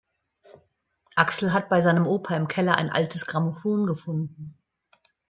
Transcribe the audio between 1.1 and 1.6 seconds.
Axel